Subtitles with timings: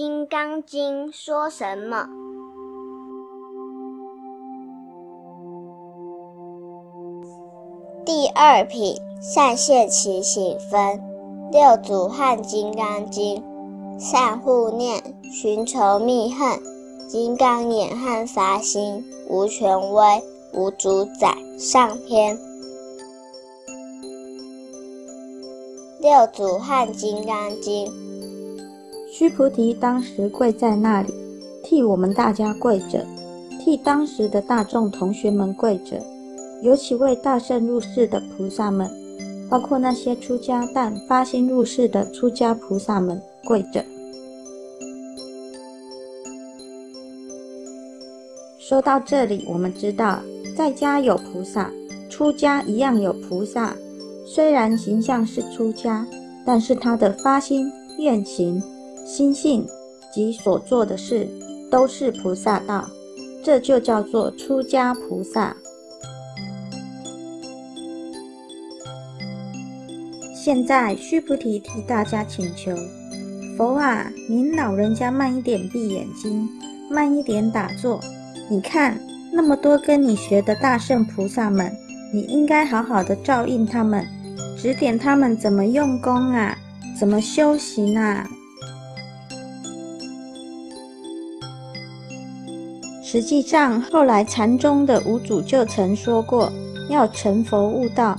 [0.00, 2.06] 金刚经》说什么？
[8.06, 11.02] 第二品善现其行分，
[11.50, 13.42] 六祖和金刚经，
[13.98, 16.60] 善护念，寻仇觅恨，
[17.08, 20.22] 金刚眼汉发心，无权威，
[20.54, 21.36] 无主宰。
[21.58, 22.38] 上篇。
[25.98, 28.07] 六祖和金刚经。
[29.18, 31.12] 须菩提当时跪在那里，
[31.64, 33.04] 替我们大家跪着，
[33.58, 36.00] 替当时的大众同学们跪着。
[36.62, 38.88] 尤其为大圣入世的菩萨们，
[39.50, 43.84] 包括那些出家但发心入世的出家菩萨们，跪着。
[48.60, 50.20] 说到这里，我们知道，
[50.56, 51.72] 在家有菩萨，
[52.08, 53.74] 出家一样有菩萨。
[54.24, 56.06] 虽然形象是出家，
[56.46, 58.62] 但是他的发心、愿行、
[59.08, 59.66] 心性
[60.12, 61.26] 及所做的事，
[61.70, 62.86] 都是菩萨道。
[63.42, 65.56] 这就叫做出家菩萨。
[70.34, 72.76] 现在，须菩提替大家请求：
[73.56, 76.46] 佛啊，您老人家慢一点闭眼睛，
[76.90, 77.98] 慢一点打坐。
[78.50, 79.00] 你看
[79.32, 81.72] 那么多跟你学的大圣菩萨们，
[82.12, 84.06] 你应该好好的照应他们，
[84.58, 86.58] 指点他们怎么用功啊，
[86.98, 88.28] 怎么修行啊。
[93.10, 96.52] 实际上，后来禅宗的五祖就曾说过，
[96.90, 98.14] 要成佛悟道。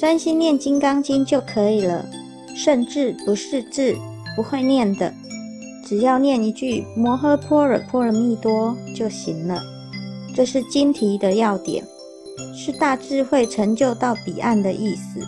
[0.00, 2.08] 专心念《金刚经》就可以了，
[2.56, 3.94] 甚至不是字
[4.34, 5.12] 不会念的，
[5.84, 9.60] 只要念一句“摩诃般若波罗蜜多”就行了。
[10.34, 11.84] 这是经题的要点，
[12.54, 15.20] 是大智慧成就到彼岸的意思。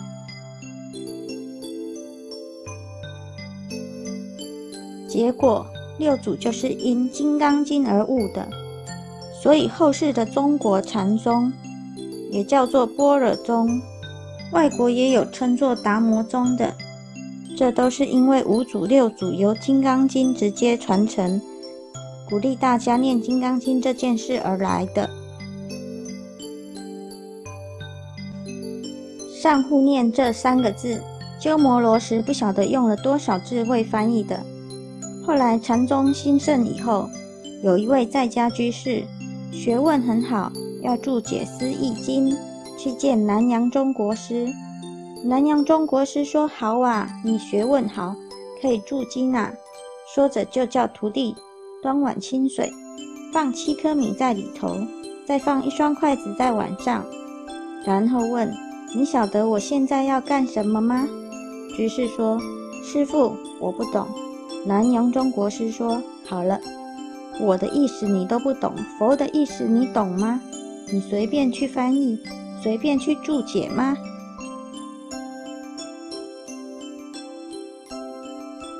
[5.07, 5.67] 结果
[5.99, 8.47] 六祖就是因《金刚经》而悟的，
[9.41, 11.51] 所以后世的中国禅宗
[12.31, 13.81] 也叫做般若宗。
[14.53, 16.73] 外国也有称作达摩宗的，
[17.57, 21.41] 这都是因为五祖六祖由《金刚经》直接传承，
[22.29, 25.09] 鼓励大家念《金刚经》这件事而来的。
[29.41, 31.01] 上护念这三个字，
[31.41, 34.41] 鸠摩罗什不晓得用了多少智慧翻译的。
[35.25, 37.09] 后来禅宗兴盛以后，
[37.61, 39.03] 有一位在家居士，
[39.51, 42.31] 学问很好，要注解《思易经》。
[42.77, 44.47] 去见南阳中国师，
[45.25, 48.15] 南阳中国师说：“好啊，你学问好，
[48.61, 49.51] 可以注经啊。”
[50.13, 51.35] 说着就叫徒弟
[51.81, 52.71] 端碗清水，
[53.33, 54.77] 放七颗米在里头，
[55.25, 57.03] 再放一双筷子在碗上，
[57.83, 58.53] 然后问
[58.95, 61.07] ：“你晓得我现在要干什么吗？”
[61.75, 62.39] 居士说
[62.85, 64.05] ：“师傅，我不懂。”
[64.67, 65.99] 南阳中国师说
[66.29, 66.61] ：“好了，
[67.39, 70.41] 我的意思你都不懂，佛的意思你懂吗？
[70.91, 72.19] 你随便去翻译。”
[72.59, 73.95] 随便去注解吗？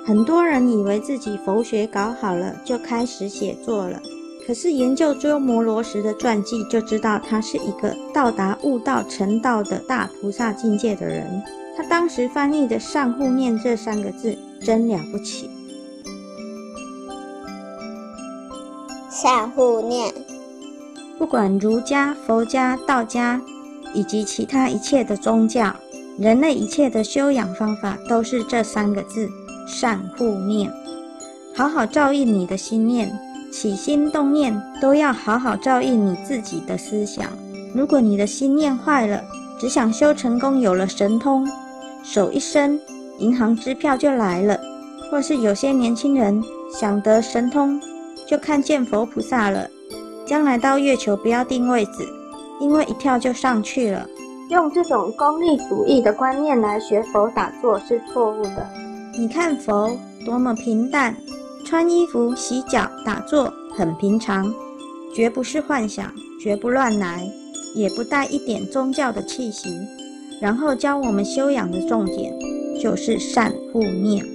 [0.04, 4.02] 很多人以为自己佛学搞好了，就开始写作了。
[4.48, 11.44] 可是研究鸠摩罗什的传记，就知道他是一个到达悟道成道的大菩萨境界的人。
[11.78, 15.48] 他当时翻译的“上护念”这三个字，真了不起。
[19.20, 20.14] 善护念，
[21.18, 23.42] 不管儒家、佛家、道家。
[23.94, 25.74] 以及其他一切的宗教，
[26.20, 29.28] 人类一切的修养方法，都是这三个字：
[29.66, 30.72] 善护念。
[31.56, 33.12] 好好照应你的心念，
[33.52, 37.26] 起心动念都要好好照应你自己的思想。
[37.74, 39.24] 如果你的心念坏了，
[39.58, 41.48] 只想修成功，有了神通，
[42.04, 42.80] 手一伸，
[43.18, 44.60] 银行支票就来了；
[45.10, 47.82] 或是有些年轻人想得神通，
[48.28, 49.70] 就看见佛菩萨了，
[50.26, 52.06] 将来到月球不要定位子。
[52.60, 54.10] 因为一跳就上去了，
[54.50, 58.68] 用这种功利主义的观念来学佛打坐是错误的。
[59.16, 59.96] 你看佛
[60.26, 61.16] 多么平淡，
[61.64, 64.52] 穿衣服、洗脚、打坐很平常，
[65.14, 67.30] 绝不是幻想，绝不乱来，
[67.76, 69.70] 也不带一点宗教的气息。
[70.42, 72.34] 然后教我们修养的重点
[72.82, 74.26] 就是善护念，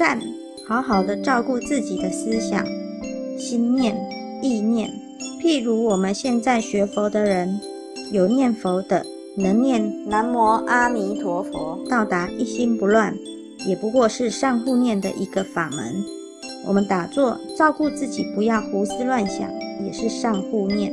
[0.00, 0.18] 善
[0.66, 2.64] 好好的照顾自己的思想。
[3.36, 3.94] 心念、
[4.40, 4.88] 意念，
[5.42, 7.60] 譬如我们现在学佛的人，
[8.10, 9.04] 有念佛的，
[9.36, 13.14] 能念南无阿弥陀佛，到达一心不乱，
[13.66, 16.02] 也不过是上护念的一个法门。
[16.66, 19.50] 我们打坐，照顾自己，不要胡思乱想，
[19.84, 20.90] 也是上护念。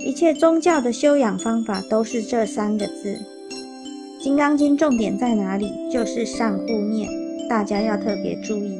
[0.00, 3.14] 一切宗教的修养方法，都是这三个字。
[4.22, 5.70] 《金刚经》重点在哪里？
[5.90, 7.08] 就是善护念，
[7.50, 8.78] 大家要特别注意。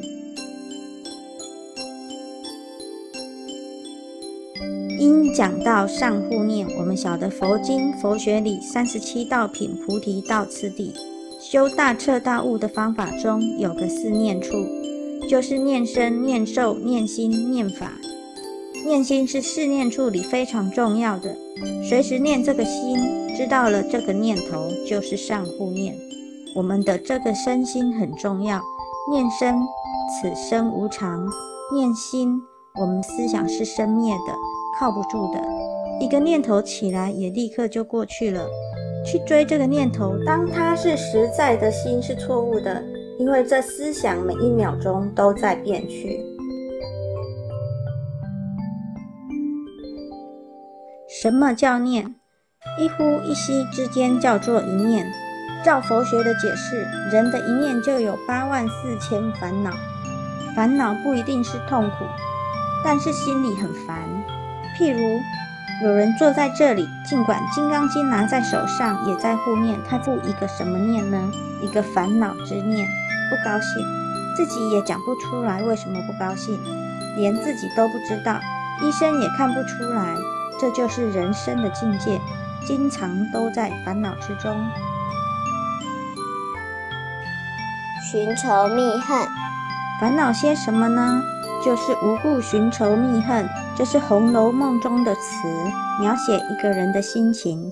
[4.97, 10.93] 因讲到善护念，我们晓得佛经佛学里三十七道品菩提道次第，
[11.41, 14.65] 修大彻大悟的方法中有个四念处，
[15.27, 17.91] 就是念身、念受、念心、念法。
[18.85, 21.35] 念心是四念处里非常重要的，
[21.83, 22.97] 随时念这个心，
[23.35, 25.93] 知道了这个念头就是善护念。
[26.53, 28.61] 我们的这个身心很重要，
[29.09, 29.55] 念身，
[30.09, 31.25] 此生无常；
[31.73, 32.41] 念心，
[32.75, 34.33] 我们思想是生灭的。
[34.77, 35.41] 靠不住的
[35.99, 38.47] 一个念头起来，也立刻就过去了。
[39.05, 42.83] 去追这个念头，当它是实在的心是错误的，
[43.17, 46.19] 因为这思想每一秒钟都在变去。
[51.07, 52.15] 什么叫念？
[52.79, 55.11] 一呼一吸之间叫做一念。
[55.63, 59.71] 照佛学的解释，人的一念就有八万四千烦恼。
[60.55, 62.05] 烦恼不一定是痛苦，
[62.83, 63.97] 但是心里很烦。
[64.77, 64.99] 譬如
[65.83, 71.31] 有人坐在这里，尽管《金刚经》拿在手上，也在护念，他护一个什么念呢？
[71.61, 72.87] 一个烦恼之念，
[73.29, 73.85] 不高兴，
[74.35, 76.59] 自己也讲不出来为什么不高兴，
[77.15, 78.39] 连自己都不知道，
[78.81, 80.15] 医生也看不出来，
[80.59, 82.19] 这就是人生的境界，
[82.65, 84.59] 经常都在烦恼之中，
[88.11, 89.25] 寻仇觅恨，
[90.01, 91.23] 烦恼些什么呢？
[91.63, 95.21] 就是无故寻仇觅恨，这是《红楼梦》中的词，
[95.97, 97.71] 描写一个人的心情。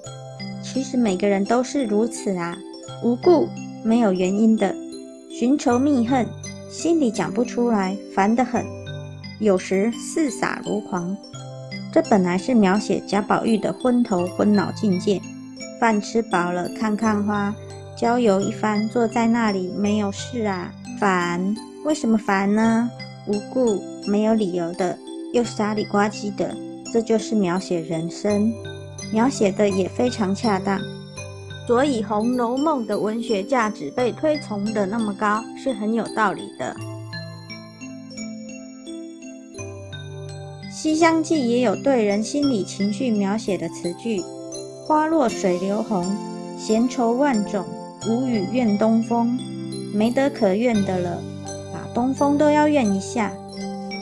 [0.64, 2.58] 其实每个人都是如此啊，
[3.04, 3.50] 无故
[3.84, 4.74] 没有原因的
[5.30, 6.26] 寻仇觅恨，
[6.70, 8.66] 心里讲不出来，烦得很，
[9.42, 11.18] 有时四洒如狂。
[11.92, 15.22] 这本来是描写贾宝玉的昏头昏脑境界。
[15.82, 17.54] 饭吃饱了看看花，
[18.00, 21.54] 郊游一番坐在那里没有事啊，烦。
[21.84, 22.90] 为什么烦呢？
[23.28, 24.98] 无故没有理由的，
[25.34, 26.56] 又傻里呱唧的，
[26.94, 28.54] 这就是描写人生，
[29.12, 30.80] 描写的也非常恰当。
[31.68, 36.74] 所以《红楼梦》的文学价值被推崇的那么高，是很有道理的。
[40.72, 44.22] 《西厢记》也有对人心理情绪描写的词句
[44.88, 46.16] ：“花落水流红，
[46.58, 47.66] 闲愁万种，
[48.08, 49.40] 无语怨东风。”
[49.94, 51.22] 没得可怨的了。
[51.74, 53.34] 把东风都要怨一下，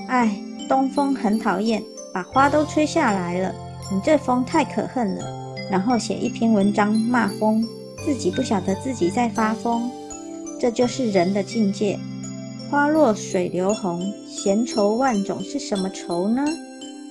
[0.07, 1.81] 哎，东风很讨厌，
[2.13, 3.55] 把花都吹下来了。
[3.91, 5.25] 你这风太可恨了。
[5.71, 7.63] 然后写一篇文章骂风，
[8.05, 9.89] 自己不晓得自己在发疯。
[10.59, 11.97] 这就是人的境界。
[12.69, 16.43] 花落水流红，闲愁万种是什么愁呢？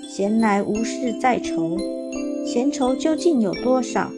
[0.06, 1.78] 闲来无事在愁。
[2.46, 4.10] 闲愁究竟有多少？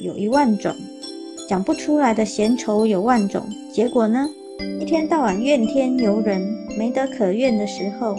[0.00, 0.74] 有一万种，
[1.48, 3.42] 讲不出来的闲愁有万种。
[3.72, 4.28] 结果呢？
[4.80, 6.40] 一天到晚怨天尤人，
[6.78, 8.16] 没得可怨的时候，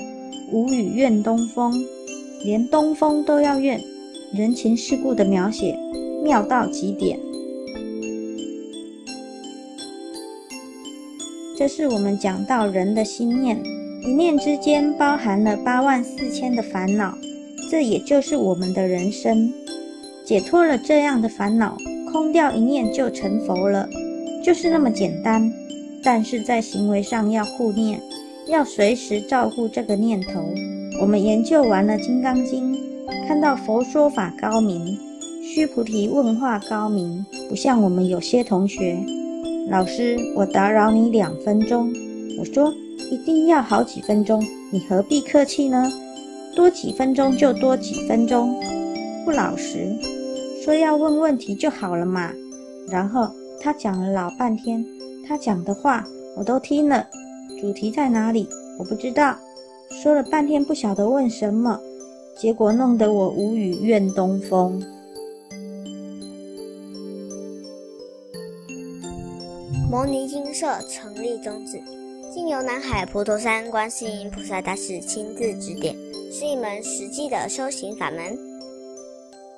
[0.51, 1.73] 无语怨东风，
[2.43, 3.79] 连东风都要怨。
[4.33, 5.77] 人情世故的描写
[6.23, 7.17] 妙到极点。
[11.57, 13.57] 这是我们讲到人的心念，
[14.03, 17.17] 一念之间包含了八万四千的烦恼，
[17.71, 19.51] 这也就是我们的人生。
[20.25, 21.77] 解脱了这样的烦恼，
[22.15, 23.89] 空掉一念就成佛了，
[24.41, 25.51] 就是那么简单。
[26.01, 27.99] 但是在行为上要护念，
[28.47, 30.41] 要随时照顾这个念头。
[31.01, 32.73] 我们研究完了《金刚经》，
[33.27, 34.97] 看到佛说法高明，
[35.43, 38.97] 须菩提问话高明，不像我们有些同学。
[39.69, 41.91] 老师，我打扰你两分钟。
[42.39, 42.73] 我说
[43.11, 45.91] 一定要好几分钟，你何必客气呢？
[46.55, 48.55] 多几分钟就多几分钟，
[49.25, 49.93] 不老实。
[50.65, 52.33] 说要问问题就好了嘛。
[52.87, 53.29] 然后
[53.61, 54.83] 他讲了老半天。
[55.27, 56.03] 他讲的话
[56.35, 57.07] 我都听了，
[57.61, 58.47] 主题在哪里？
[58.79, 59.37] 我不知道。
[59.91, 61.79] 说了半天不晓得问什么，
[62.35, 64.83] 结果弄得我无语怨东风。
[69.89, 71.79] 摩尼金舍成立宗旨，
[72.33, 75.95] 经由南海普陀山观世音菩萨大士亲自指点，
[76.31, 78.44] 是一门实际的修行法门。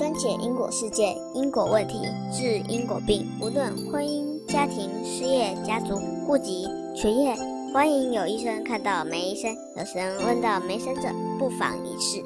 [0.00, 2.00] 我们专解因果世界、因果问题，
[2.32, 4.24] 治因果病，无论婚姻。
[4.48, 5.94] 家庭、事业、家族、
[6.26, 6.66] 户籍、
[6.96, 7.34] 学业、
[7.74, 12.22] 欢迎有医生看到没医生，有神问到没神者，不妨一试。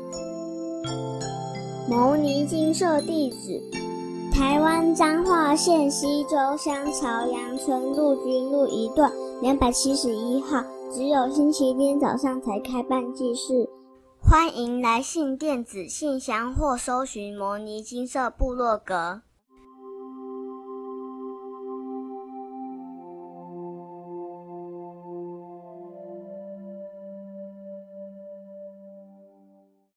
[1.90, 3.60] 牟尼金舍地址：
[4.32, 9.10] 台湾彰化县西周乡朝阳村陆军路一段
[9.42, 10.62] 两百七十一号。
[10.92, 13.68] 只有星期天早上才开办祭事，
[14.34, 19.22] 欢迎来信电子信箱或搜寻摩尼金色部落格。